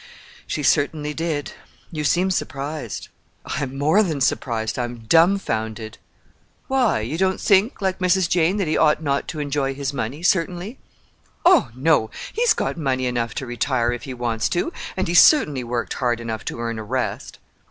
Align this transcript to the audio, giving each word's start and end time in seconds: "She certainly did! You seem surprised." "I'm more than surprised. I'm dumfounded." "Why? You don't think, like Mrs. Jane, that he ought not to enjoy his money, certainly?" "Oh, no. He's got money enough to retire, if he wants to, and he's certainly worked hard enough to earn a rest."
"She 0.47 0.63
certainly 0.63 1.13
did! 1.13 1.51
You 1.91 2.03
seem 2.05 2.31
surprised." 2.31 3.09
"I'm 3.45 3.77
more 3.77 4.01
than 4.01 4.19
surprised. 4.19 4.79
I'm 4.79 5.05
dumfounded." 5.07 5.99
"Why? 6.67 7.01
You 7.01 7.19
don't 7.19 7.39
think, 7.39 7.83
like 7.83 7.99
Mrs. 7.99 8.27
Jane, 8.27 8.57
that 8.57 8.67
he 8.67 8.75
ought 8.75 9.03
not 9.03 9.27
to 9.27 9.39
enjoy 9.39 9.75
his 9.75 9.93
money, 9.93 10.23
certainly?" 10.23 10.79
"Oh, 11.45 11.69
no. 11.75 12.09
He's 12.33 12.55
got 12.55 12.77
money 12.77 13.05
enough 13.05 13.35
to 13.35 13.45
retire, 13.45 13.93
if 13.93 14.05
he 14.05 14.15
wants 14.15 14.49
to, 14.49 14.73
and 14.97 15.07
he's 15.07 15.21
certainly 15.21 15.63
worked 15.63 15.93
hard 15.93 16.19
enough 16.19 16.43
to 16.45 16.59
earn 16.59 16.79
a 16.79 16.83
rest." 16.83 17.37